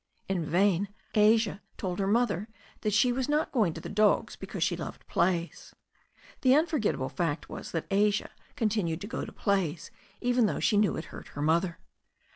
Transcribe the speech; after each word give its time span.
In 0.27 0.43
vain 0.43 0.89
Asia 1.13 1.61
told 1.77 1.99
her 1.99 2.07
mother 2.07 2.47
that 2.81 2.91
she 2.91 3.11
was 3.11 3.29
not 3.29 3.51
going 3.51 3.71
to 3.75 3.81
the 3.81 3.87
dogs 3.87 4.35
because 4.35 4.63
she 4.63 4.75
loved 4.75 5.05
plays. 5.05 5.75
The 6.41 6.53
unforgetta 6.55 6.97
ble 6.97 7.07
fact 7.07 7.49
was 7.49 7.69
that 7.69 7.85
Asia 7.91 8.31
continued 8.55 9.01
to 9.01 9.07
go 9.07 9.25
to 9.25 9.31
plays 9.31 9.91
even 10.19 10.47
though 10.47 10.59
she 10.59 10.75
knew 10.77 10.97
it 10.97 11.05
hurt 11.13 11.27
her 11.27 11.41
mother. 11.43 11.77